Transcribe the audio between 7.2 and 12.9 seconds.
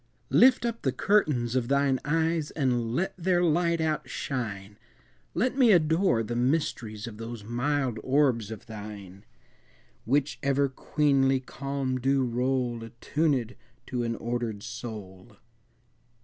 mild orbs of thine, Which ever queenly calm do roll,